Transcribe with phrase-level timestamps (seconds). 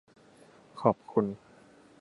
[0.81, 1.25] ขอบคุณ